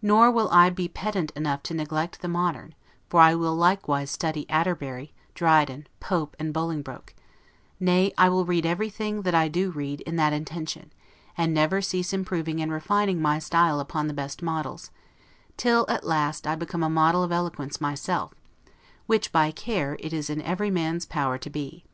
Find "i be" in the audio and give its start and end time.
0.52-0.86